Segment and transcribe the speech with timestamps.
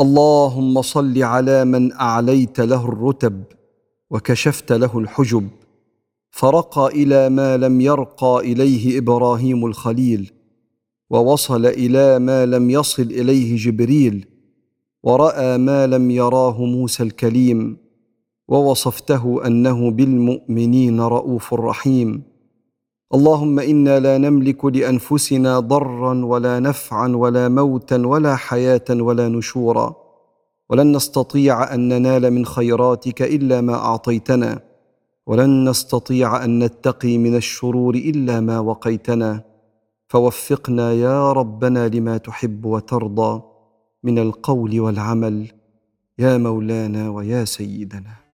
[0.00, 3.44] اللهم صل على من أعليت له الرتب
[4.10, 5.48] وكشفت له الحجب
[6.30, 10.32] فرقى إلى ما لم يرقى إليه إبراهيم الخليل
[11.10, 14.26] ووصل إلى ما لم يصل إليه جبريل
[15.02, 17.76] ورأى ما لم يراه موسى الكليم
[18.48, 22.22] ووصفته أنه بالمؤمنين رؤوف رحيم.
[23.14, 29.96] اللهم إنا لا نملك لأنفسنا ضرا ولا نفعا ولا موتا ولا حياة ولا نشورا.
[30.70, 34.60] ولن نستطيع أن ننال من خيراتك إلا ما أعطيتنا.
[35.26, 39.44] ولن نستطيع أن نتقي من الشرور إلا ما وقيتنا.
[40.08, 43.42] فوفقنا يا ربنا لما تحب وترضى
[44.04, 45.46] من القول والعمل.
[46.18, 48.27] يا مولانا ويا سيدنا.